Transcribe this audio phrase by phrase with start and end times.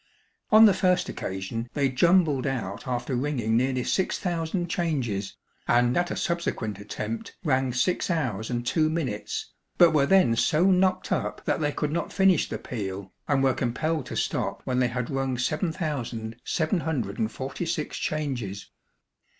[0.51, 6.09] On the first occasion they 'jumbled out' after ringing nearly six thousand changes; and at
[6.09, 11.45] a subsequent attempt rang six hours and two minutes, but were then so knocked up
[11.45, 15.11] that they could not finish the peal, and were compelled to stop when they had
[15.11, 18.71] rung 7746 changes.